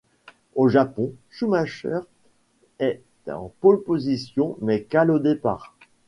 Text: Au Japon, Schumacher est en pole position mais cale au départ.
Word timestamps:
Au 0.55 0.67
Japon, 0.67 1.13
Schumacher 1.29 1.99
est 2.79 3.03
en 3.29 3.51
pole 3.59 3.83
position 3.83 4.57
mais 4.59 4.81
cale 4.83 5.11
au 5.11 5.19
départ. 5.19 5.75